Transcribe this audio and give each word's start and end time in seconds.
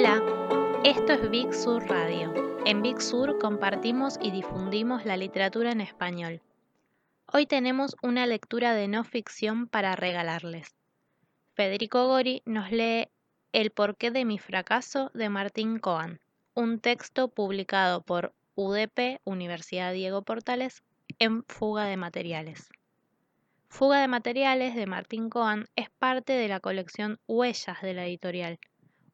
Hola, 0.00 0.22
esto 0.84 1.12
es 1.14 1.28
Big 1.28 1.52
Sur 1.52 1.84
Radio. 1.88 2.32
En 2.64 2.82
Big 2.82 3.02
Sur 3.02 3.36
compartimos 3.40 4.16
y 4.22 4.30
difundimos 4.30 5.04
la 5.04 5.16
literatura 5.16 5.72
en 5.72 5.80
español. 5.80 6.40
Hoy 7.32 7.46
tenemos 7.46 7.96
una 8.00 8.24
lectura 8.24 8.74
de 8.74 8.86
no 8.86 9.02
ficción 9.02 9.66
para 9.66 9.96
regalarles. 9.96 10.76
Federico 11.54 12.06
Gori 12.06 12.42
nos 12.46 12.70
lee 12.70 13.08
El 13.50 13.72
porqué 13.72 14.12
de 14.12 14.24
mi 14.24 14.38
fracaso 14.38 15.10
de 15.14 15.30
Martín 15.30 15.80
Coan, 15.80 16.20
un 16.54 16.78
texto 16.78 17.26
publicado 17.26 18.00
por 18.02 18.32
UDP, 18.54 19.20
Universidad 19.24 19.92
Diego 19.92 20.22
Portales, 20.22 20.84
en 21.18 21.42
Fuga 21.42 21.86
de 21.86 21.96
Materiales. 21.96 22.68
Fuga 23.66 24.00
de 24.00 24.06
Materiales 24.06 24.76
de 24.76 24.86
Martín 24.86 25.28
Coan 25.28 25.66
es 25.74 25.90
parte 25.90 26.34
de 26.34 26.46
la 26.46 26.60
colección 26.60 27.18
Huellas 27.26 27.82
de 27.82 27.94
la 27.94 28.06
editorial, 28.06 28.60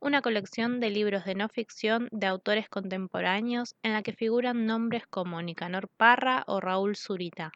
una 0.05 0.21
colección 0.21 0.81
de 0.81 0.91
libros 0.91 1.25
de 1.25 1.35
no 1.35 1.49
ficción 1.49 2.11
de 2.13 2.27
autores 2.27 2.69
contemporáneos 2.69 3.75
en 3.83 3.95
la 3.95 4.03
que 4.03 4.13
figuran 4.13 4.67
nombres 4.67 5.07
como 5.07 5.41
Nicanor 5.41 5.89
Parra 5.89 6.45
o 6.47 6.61
Raúl 6.61 6.95
Zurita, 6.95 7.53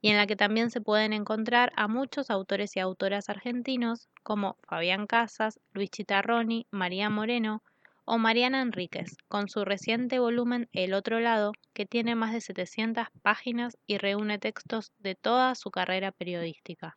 y 0.00 0.08
en 0.08 0.16
la 0.16 0.26
que 0.26 0.34
también 0.34 0.72
se 0.72 0.80
pueden 0.80 1.12
encontrar 1.12 1.72
a 1.76 1.86
muchos 1.86 2.30
autores 2.30 2.74
y 2.74 2.80
autoras 2.80 3.28
argentinos 3.28 4.08
como 4.24 4.56
Fabián 4.64 5.06
Casas, 5.06 5.60
Luis 5.72 5.88
Chitarroni, 5.88 6.66
María 6.72 7.10
Moreno 7.10 7.62
o 8.04 8.18
Mariana 8.18 8.60
Enríquez, 8.60 9.16
con 9.28 9.48
su 9.48 9.64
reciente 9.64 10.18
volumen 10.18 10.68
El 10.72 10.94
otro 10.94 11.20
lado, 11.20 11.52
que 11.74 11.86
tiene 11.86 12.16
más 12.16 12.32
de 12.32 12.40
700 12.40 13.06
páginas 13.22 13.78
y 13.86 13.98
reúne 13.98 14.40
textos 14.40 14.90
de 14.98 15.14
toda 15.14 15.54
su 15.54 15.70
carrera 15.70 16.10
periodística. 16.10 16.92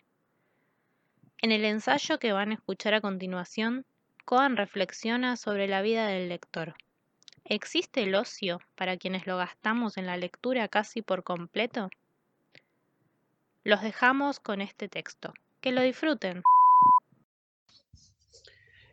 En 1.39 1.51
el 1.51 1.65
ensayo 1.65 2.17
que 2.17 2.34
van 2.34 2.49
a 2.49 2.55
escuchar 2.55 2.95
a 2.95 3.01
continuación, 3.01 3.85
Cohen 4.27 4.57
reflexiona 4.57 5.37
sobre 5.37 5.70
la 5.70 5.81
vida 5.81 6.05
del 6.07 6.27
lector. 6.27 6.75
¿Existe 7.45 8.03
el 8.03 8.13
ocio 8.13 8.59
para 8.75 8.97
quienes 8.97 9.25
lo 9.25 9.37
gastamos 9.37 9.95
en 9.95 10.05
la 10.05 10.17
lectura 10.17 10.67
casi 10.67 11.01
por 11.01 11.23
completo? 11.23 11.89
Los 13.63 13.81
dejamos 13.81 14.41
con 14.41 14.59
este 14.59 14.89
texto. 14.89 15.33
Que 15.61 15.71
lo 15.71 15.81
disfruten. 15.81 16.43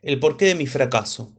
El 0.02 0.20
porqué 0.20 0.44
de 0.44 0.54
mi 0.54 0.68
fracaso. 0.68 1.32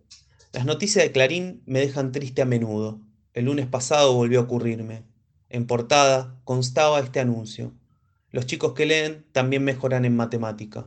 Las 0.51 0.65
noticias 0.65 1.05
de 1.05 1.13
Clarín 1.13 1.63
me 1.65 1.79
dejan 1.79 2.11
triste 2.11 2.41
a 2.41 2.45
menudo. 2.45 2.99
El 3.33 3.45
lunes 3.45 3.67
pasado 3.67 4.13
volvió 4.13 4.41
a 4.41 4.43
ocurrirme. 4.43 5.05
En 5.47 5.67
portada 5.67 6.35
constaba 6.43 6.99
este 6.99 7.21
anuncio. 7.21 7.73
Los 8.31 8.45
chicos 8.45 8.73
que 8.73 8.87
leen 8.87 9.25
también 9.31 9.63
mejoran 9.63 10.03
en 10.03 10.17
matemática 10.17 10.85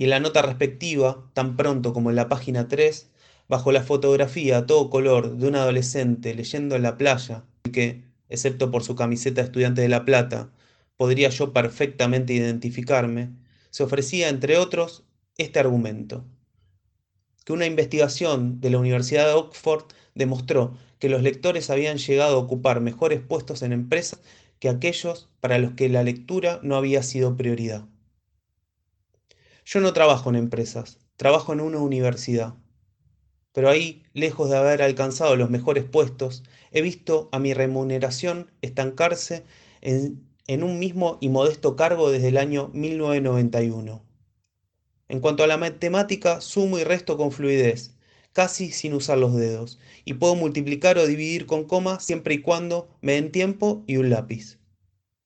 y 0.00 0.04
en 0.04 0.10
la 0.10 0.18
nota 0.18 0.40
respectiva, 0.40 1.30
tan 1.34 1.58
pronto 1.58 1.92
como 1.92 2.08
en 2.08 2.16
la 2.16 2.30
página 2.30 2.68
3, 2.68 3.10
bajo 3.50 3.70
la 3.70 3.82
fotografía 3.82 4.56
a 4.56 4.64
todo 4.64 4.88
color 4.88 5.36
de 5.36 5.46
un 5.46 5.56
adolescente 5.56 6.34
leyendo 6.34 6.74
en 6.74 6.84
la 6.84 6.96
playa, 6.96 7.44
que, 7.70 8.02
excepto 8.30 8.70
por 8.70 8.82
su 8.82 8.96
camiseta 8.96 9.42
estudiante 9.42 9.82
de 9.82 9.90
La 9.90 10.06
Plata, 10.06 10.48
podría 10.96 11.28
yo 11.28 11.52
perfectamente 11.52 12.32
identificarme, 12.32 13.32
se 13.68 13.82
ofrecía, 13.82 14.30
entre 14.30 14.56
otros, 14.56 15.04
este 15.36 15.58
argumento, 15.58 16.24
que 17.44 17.52
una 17.52 17.66
investigación 17.66 18.58
de 18.62 18.70
la 18.70 18.78
Universidad 18.78 19.26
de 19.26 19.34
Oxford 19.34 19.84
demostró 20.14 20.78
que 20.98 21.10
los 21.10 21.20
lectores 21.20 21.68
habían 21.68 21.98
llegado 21.98 22.36
a 22.36 22.40
ocupar 22.40 22.80
mejores 22.80 23.20
puestos 23.20 23.60
en 23.60 23.74
empresas 23.74 24.22
que 24.60 24.70
aquellos 24.70 25.28
para 25.40 25.58
los 25.58 25.72
que 25.72 25.90
la 25.90 26.02
lectura 26.02 26.58
no 26.62 26.76
había 26.76 27.02
sido 27.02 27.36
prioridad. 27.36 27.84
Yo 29.72 29.78
no 29.78 29.92
trabajo 29.92 30.30
en 30.30 30.34
empresas, 30.34 30.98
trabajo 31.14 31.52
en 31.52 31.60
una 31.60 31.78
universidad. 31.78 32.54
Pero 33.52 33.70
ahí, 33.70 34.02
lejos 34.14 34.50
de 34.50 34.56
haber 34.56 34.82
alcanzado 34.82 35.36
los 35.36 35.48
mejores 35.48 35.84
puestos, 35.84 36.42
he 36.72 36.82
visto 36.82 37.28
a 37.30 37.38
mi 37.38 37.54
remuneración 37.54 38.50
estancarse 38.62 39.44
en, 39.80 40.64
un 40.64 40.80
mismo 40.80 41.18
y 41.20 41.28
modesto 41.28 41.76
cargo 41.76 42.10
desde 42.10 42.26
el 42.26 42.38
año 42.38 42.72
1991. 42.74 44.04
En 45.06 45.20
cuanto 45.20 45.44
a 45.44 45.46
la 45.46 45.56
matemática, 45.56 46.40
sumo 46.40 46.80
y 46.80 46.82
resto 46.82 47.16
con 47.16 47.30
fluidez, 47.30 47.94
casi 48.32 48.72
sin 48.72 48.92
usar 48.92 49.18
los 49.18 49.36
dedos, 49.36 49.78
y 50.04 50.14
puedo 50.14 50.34
multiplicar 50.34 50.98
o 50.98 51.06
dividir 51.06 51.46
con 51.46 51.62
coma 51.62 52.00
siempre 52.00 52.34
y 52.34 52.42
cuando 52.42 52.88
me 53.02 53.12
den 53.12 53.30
tiempo 53.30 53.84
y 53.86 53.98
un 53.98 54.10
lápiz. 54.10 54.58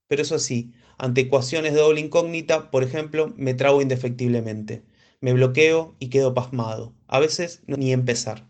Pero 0.06 0.21
eso 0.21 0.38
sí, 0.38 0.75
ante 0.99 1.22
ecuaciones 1.22 1.75
de 1.75 1.81
doble 1.81 2.00
incógnita, 2.00 2.71
por 2.71 2.82
ejemplo, 2.82 3.32
me 3.37 3.55
trago 3.55 3.82
indefectiblemente. 3.82 4.82
Me 5.21 5.32
bloqueo 5.32 5.97
y 5.99 6.09
quedo 6.09 6.34
pasmado. 6.34 6.94
A 7.06 7.19
veces 7.19 7.62
ni 7.66 7.93
empezar. 7.93 8.47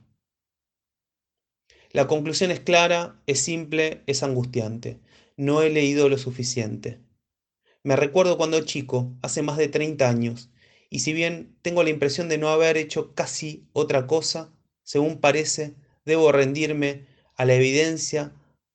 La 1.91 2.09
conclusión 2.09 2.51
es 2.51 2.61
clara, 2.61 3.23
es 3.27 3.41
simple, 3.41 4.03
es 4.07 4.23
angustiante. 4.23 4.99
No 5.37 5.63
he 5.63 5.71
leído 5.71 6.09
lo 6.09 6.19
suficiente. 6.19 7.01
Me 7.85 7.97
recuerdo 7.97 8.37
cuando 8.37 8.61
chico, 8.63 9.17
hace 9.23 9.43
más 9.43 9.57
de 9.57 9.69
30 9.69 10.09
años, 10.09 10.51
y 10.91 11.01
si 11.01 11.13
bien 11.13 11.57
tengo 11.63 11.83
la 11.83 11.91
impresión 11.91 12.29
de 12.29 12.39
no 12.39 12.49
haber 12.49 12.77
hecho 12.77 13.15
casi 13.15 13.69
otra 13.73 14.07
cosa, 14.07 14.53
según 14.83 15.21
parece, 15.21 15.75
debo 16.05 16.33
rendirme 16.33 17.07
a 17.37 17.45
la 17.45 17.55
evidencia 17.55 18.33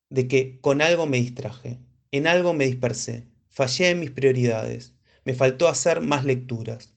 de 0.09 0.27
que 0.27 0.59
con 0.61 0.81
algo 0.81 1.05
me 1.05 1.17
distraje, 1.17 1.79
en 2.11 2.27
algo 2.27 2.53
me 2.53 2.65
dispersé, 2.65 3.25
Fallé 3.59 3.89
en 3.89 3.99
mis 3.99 4.11
prioridades. 4.11 4.93
Me 5.25 5.33
faltó 5.33 5.67
hacer 5.67 5.99
más 5.99 6.23
lecturas. 6.23 6.93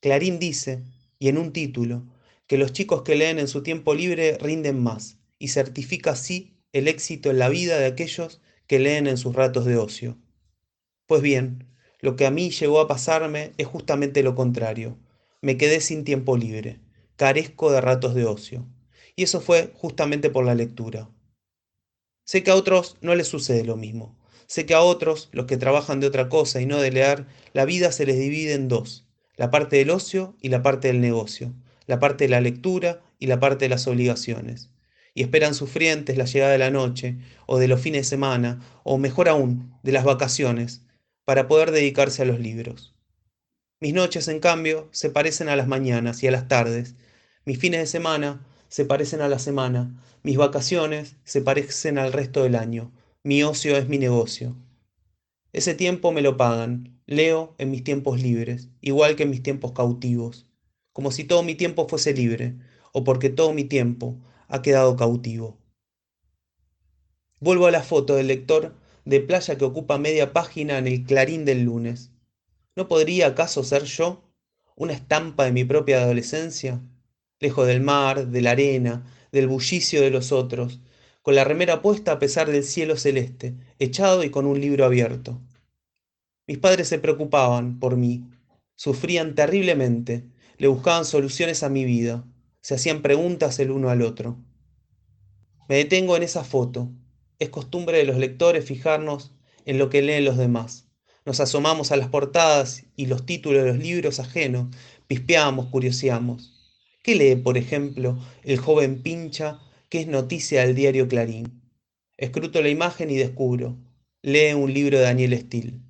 Clarín 0.00 0.40
dice, 0.40 0.82
y 1.20 1.28
en 1.28 1.38
un 1.38 1.52
título, 1.52 2.08
que 2.48 2.58
los 2.58 2.72
chicos 2.72 3.02
que 3.02 3.14
leen 3.14 3.38
en 3.38 3.46
su 3.46 3.62
tiempo 3.62 3.94
libre 3.94 4.36
rinden 4.38 4.82
más, 4.82 5.18
y 5.38 5.46
certifica 5.46 6.10
así 6.10 6.56
el 6.72 6.88
éxito 6.88 7.30
en 7.30 7.38
la 7.38 7.48
vida 7.48 7.78
de 7.78 7.86
aquellos 7.86 8.40
que 8.66 8.80
leen 8.80 9.06
en 9.06 9.16
sus 9.16 9.32
ratos 9.32 9.64
de 9.64 9.76
ocio. 9.76 10.18
Pues 11.06 11.22
bien, 11.22 11.68
lo 12.00 12.16
que 12.16 12.26
a 12.26 12.32
mí 12.32 12.50
llegó 12.50 12.80
a 12.80 12.88
pasarme 12.88 13.52
es 13.58 13.68
justamente 13.68 14.24
lo 14.24 14.34
contrario. 14.34 14.98
Me 15.40 15.56
quedé 15.56 15.80
sin 15.80 16.02
tiempo 16.02 16.36
libre, 16.36 16.80
carezco 17.14 17.70
de 17.70 17.80
ratos 17.80 18.16
de 18.16 18.24
ocio. 18.24 18.66
Y 19.14 19.22
eso 19.22 19.40
fue 19.40 19.70
justamente 19.76 20.30
por 20.30 20.44
la 20.44 20.56
lectura. 20.56 21.08
Sé 22.24 22.42
que 22.42 22.50
a 22.50 22.56
otros 22.56 22.96
no 23.02 23.14
les 23.14 23.28
sucede 23.28 23.62
lo 23.62 23.76
mismo. 23.76 24.18
Sé 24.46 24.66
que 24.66 24.74
a 24.74 24.82
otros, 24.82 25.28
los 25.32 25.46
que 25.46 25.56
trabajan 25.56 26.00
de 26.00 26.06
otra 26.06 26.28
cosa 26.28 26.60
y 26.60 26.66
no 26.66 26.80
de 26.80 26.90
leer, 26.90 27.26
la 27.52 27.64
vida 27.64 27.92
se 27.92 28.06
les 28.06 28.18
divide 28.18 28.54
en 28.54 28.68
dos, 28.68 29.06
la 29.36 29.50
parte 29.50 29.76
del 29.76 29.90
ocio 29.90 30.36
y 30.40 30.48
la 30.48 30.62
parte 30.62 30.88
del 30.88 31.00
negocio, 31.00 31.54
la 31.86 31.98
parte 31.98 32.24
de 32.24 32.30
la 32.30 32.40
lectura 32.40 33.00
y 33.18 33.26
la 33.26 33.40
parte 33.40 33.64
de 33.64 33.68
las 33.70 33.86
obligaciones. 33.86 34.70
Y 35.14 35.22
esperan 35.22 35.54
sufrientes 35.54 36.16
la 36.16 36.24
llegada 36.24 36.52
de 36.52 36.58
la 36.58 36.70
noche, 36.70 37.18
o 37.46 37.58
de 37.58 37.68
los 37.68 37.80
fines 37.80 38.02
de 38.02 38.08
semana, 38.08 38.60
o 38.82 38.98
mejor 38.98 39.28
aún, 39.28 39.74
de 39.82 39.92
las 39.92 40.04
vacaciones, 40.04 40.82
para 41.24 41.48
poder 41.48 41.70
dedicarse 41.70 42.22
a 42.22 42.24
los 42.24 42.40
libros. 42.40 42.94
Mis 43.80 43.94
noches, 43.94 44.28
en 44.28 44.40
cambio, 44.40 44.88
se 44.92 45.10
parecen 45.10 45.48
a 45.48 45.56
las 45.56 45.68
mañanas 45.68 46.22
y 46.22 46.28
a 46.28 46.30
las 46.30 46.48
tardes. 46.48 46.94
Mis 47.44 47.58
fines 47.58 47.80
de 47.80 47.86
semana 47.86 48.46
se 48.68 48.84
parecen 48.84 49.20
a 49.20 49.28
la 49.28 49.38
semana. 49.38 50.02
Mis 50.22 50.36
vacaciones 50.36 51.16
se 51.24 51.42
parecen 51.42 51.98
al 51.98 52.12
resto 52.12 52.44
del 52.44 52.54
año 52.54 52.92
mi 53.24 53.44
ocio 53.44 53.76
es 53.76 53.88
mi 53.88 53.98
negocio. 53.98 54.56
Ese 55.52 55.74
tiempo 55.74 56.10
me 56.10 56.22
lo 56.22 56.36
pagan, 56.36 57.00
leo 57.06 57.54
en 57.58 57.70
mis 57.70 57.84
tiempos 57.84 58.20
libres, 58.20 58.70
igual 58.80 59.14
que 59.14 59.22
en 59.22 59.30
mis 59.30 59.44
tiempos 59.44 59.70
cautivos, 59.72 60.48
como 60.92 61.12
si 61.12 61.22
todo 61.22 61.44
mi 61.44 61.54
tiempo 61.54 61.86
fuese 61.88 62.14
libre, 62.14 62.56
o 62.92 63.04
porque 63.04 63.30
todo 63.30 63.52
mi 63.52 63.62
tiempo 63.62 64.18
ha 64.48 64.60
quedado 64.60 64.96
cautivo. 64.96 65.56
Vuelvo 67.38 67.66
a 67.66 67.70
la 67.70 67.84
foto 67.84 68.16
del 68.16 68.26
lector 68.26 68.74
de 69.04 69.20
playa 69.20 69.56
que 69.56 69.64
ocupa 69.64 69.98
media 69.98 70.32
página 70.32 70.78
en 70.78 70.88
el 70.88 71.04
clarín 71.04 71.44
del 71.44 71.62
lunes. 71.62 72.10
¿No 72.74 72.88
podría 72.88 73.28
acaso 73.28 73.62
ser 73.62 73.84
yo 73.84 74.24
una 74.74 74.94
estampa 74.94 75.44
de 75.44 75.52
mi 75.52 75.64
propia 75.64 76.02
adolescencia? 76.02 76.80
Lejos 77.38 77.68
del 77.68 77.82
mar, 77.82 78.26
de 78.28 78.40
la 78.40 78.50
arena, 78.52 79.06
del 79.30 79.46
bullicio 79.46 80.00
de 80.00 80.10
los 80.10 80.32
otros, 80.32 80.80
con 81.22 81.36
la 81.36 81.44
remera 81.44 81.82
puesta 81.82 82.12
a 82.12 82.18
pesar 82.18 82.50
del 82.50 82.64
cielo 82.64 82.96
celeste, 82.96 83.54
echado 83.78 84.24
y 84.24 84.30
con 84.30 84.44
un 84.46 84.60
libro 84.60 84.84
abierto. 84.84 85.40
Mis 86.46 86.58
padres 86.58 86.88
se 86.88 86.98
preocupaban 86.98 87.78
por 87.78 87.96
mí, 87.96 88.28
sufrían 88.74 89.34
terriblemente, 89.34 90.28
le 90.58 90.66
buscaban 90.66 91.04
soluciones 91.04 91.62
a 91.62 91.68
mi 91.68 91.84
vida, 91.84 92.24
se 92.60 92.74
hacían 92.74 93.02
preguntas 93.02 93.58
el 93.60 93.70
uno 93.70 93.88
al 93.88 94.02
otro. 94.02 94.36
Me 95.68 95.76
detengo 95.76 96.16
en 96.16 96.24
esa 96.24 96.44
foto. 96.44 96.90
Es 97.38 97.48
costumbre 97.48 97.98
de 97.98 98.04
los 98.04 98.18
lectores 98.18 98.64
fijarnos 98.64 99.32
en 99.64 99.78
lo 99.78 99.90
que 99.90 100.02
leen 100.02 100.24
los 100.24 100.36
demás. 100.36 100.88
Nos 101.24 101.40
asomamos 101.40 101.92
a 101.92 101.96
las 101.96 102.08
portadas 102.08 102.84
y 102.96 103.06
los 103.06 103.24
títulos 103.24 103.62
de 103.62 103.68
los 103.68 103.78
libros 103.78 104.18
ajenos, 104.18 104.74
pispeamos, 105.06 105.66
curioseamos. 105.66 106.52
¿Qué 107.02 107.14
lee, 107.14 107.36
por 107.36 107.56
ejemplo, 107.56 108.18
el 108.42 108.58
joven 108.58 109.02
pincha 109.02 109.60
¿Qué 109.92 110.00
es 110.00 110.06
noticia 110.06 110.62
del 110.62 110.74
diario 110.74 111.06
Clarín? 111.06 111.60
Escruto 112.16 112.62
la 112.62 112.70
imagen 112.70 113.10
y 113.10 113.16
descubro. 113.18 113.76
Lee 114.22 114.54
un 114.54 114.72
libro 114.72 114.96
de 114.96 115.04
Daniel 115.04 115.38
Steele. 115.38 115.82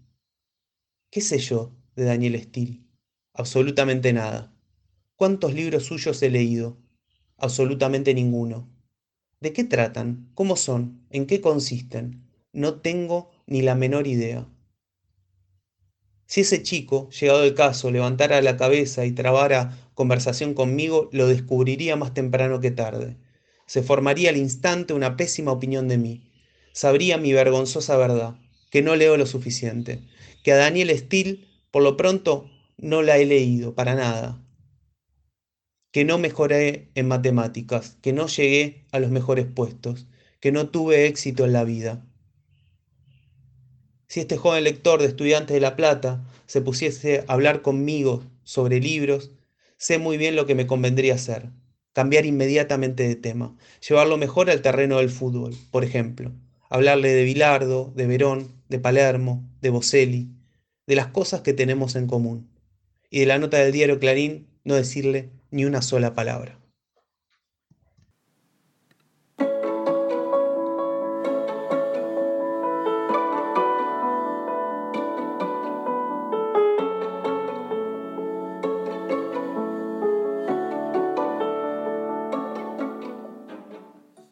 ¿Qué 1.09 1.21
sé 1.21 1.39
yo 1.39 1.71
de 1.95 2.03
Daniel 2.07 2.37
Steele? 2.43 2.81
Absolutamente 3.33 4.13
nada. 4.13 4.53
¿Cuántos 5.15 5.55
libros 5.55 5.85
suyos 5.85 6.21
he 6.21 6.31
leído? 6.31 6.79
Absolutamente 7.37 8.13
ninguno. 8.13 8.69
¿De 9.39 9.53
qué 9.53 9.63
tratan? 9.63 10.33
¿Cómo 10.35 10.57
son? 10.57 11.07
¿En 11.11 11.27
qué 11.27 11.41
consisten? 11.41 12.25
No 12.53 12.81
tengo 12.81 13.31
ni 13.47 13.63
la 13.63 13.77
menor 13.77 14.09
idea. 14.09 14.49
Si 16.27 16.41
ese 16.41 16.65
chico, 16.65 17.09
llegado 17.11 17.45
el 17.45 17.55
caso, 17.55 17.93
levantara 17.93 18.43
la 18.43 18.57
cabeza 18.57 19.07
y 19.07 19.13
trabara 19.13 19.79
conversación 19.95 20.55
conmigo, 20.55 21.09
lo 21.13 21.29
descubriría 21.29 21.95
más 21.95 22.13
temprano 22.13 22.59
que 22.59 22.73
tarde. 22.73 23.17
Se 23.67 23.83
formaría 23.83 24.31
al 24.31 24.37
instante 24.37 24.95
una 24.95 25.17
pésima 25.17 25.53
opinión 25.53 25.89
de 25.89 25.99
mí. 25.99 26.23
Sabría 26.73 27.19
mi 27.19 27.33
vergonzosa 27.33 27.97
verdad, 27.97 28.37
que 28.71 28.83
no 28.83 28.97
leo 28.97 29.17
lo 29.17 29.27
suficiente, 29.27 30.01
que 30.43 30.53
a 30.53 30.57
Daniel 30.57 30.97
Steele, 30.97 31.45
por 31.71 31.83
lo 31.83 31.97
pronto, 31.97 32.51
no 32.79 33.03
la 33.03 33.19
he 33.19 33.27
leído, 33.27 33.75
para 33.75 33.95
nada, 33.95 34.43
que 35.93 36.05
no 36.05 36.19
mejoré 36.19 36.91
en 36.95 37.07
matemáticas, 37.07 37.99
que 38.01 38.15
no 38.15 38.27
llegué 38.27 38.87
a 38.93 38.99
los 38.99 39.11
mejores 39.11 39.47
puestos, 39.47 40.07
que 40.41 40.51
no 40.51 40.71
tuve 40.71 41.07
éxito 41.07 41.45
en 41.45 41.53
la 41.53 41.65
vida. 41.65 42.05
Si 44.09 44.21
este 44.21 44.39
joven 44.39 44.65
lector 44.65 45.01
de 45.01 45.09
Estudiantes 45.09 45.55
de 45.55 45.61
La 45.61 45.77
Plata 45.77 46.25
se 46.47 46.63
pusiese 46.63 47.25
a 47.29 47.35
hablar 47.35 47.63
conmigo 47.63 48.25
sobre 48.43 48.81
libros, 48.81 49.31
sé 49.77 49.99
muy 49.99 50.17
bien 50.17 50.35
lo 50.35 50.47
que 50.47 50.55
me 50.55 50.67
convendría 50.67 51.15
hacer. 51.15 51.51
Cambiar 51.93 52.25
inmediatamente 52.25 53.07
de 53.07 53.17
tema, 53.17 53.57
llevarlo 53.87 54.17
mejor 54.17 54.49
al 54.49 54.63
terreno 54.63 54.99
del 54.99 55.11
fútbol, 55.11 55.55
por 55.71 55.85
ejemplo. 55.85 56.33
Hablarle 56.71 57.13
de 57.13 57.25
Bilardo, 57.25 57.93
de 57.95 58.07
Verón, 58.07 58.49
de 58.69 58.79
Palermo, 58.79 59.45
de 59.61 59.69
Boselli, 59.69 60.31
de 60.87 60.97
las 60.97 61.09
cosas 61.09 61.43
que 61.43 61.53
tenemos 61.53 61.95
en 61.95 62.07
común. 62.07 62.49
Y 63.11 63.21
de 63.21 63.27
la 63.27 63.39
nota 63.39 63.59
del 63.59 63.73
diario 63.73 63.99
Clarín 63.99 64.47
no 64.65 64.75
decirle 64.75 65.31
ni 65.51 65.67
una 65.67 65.83
sola 65.83 66.15
palabra. 66.15 66.62